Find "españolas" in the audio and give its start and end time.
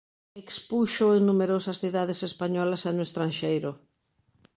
2.29-2.81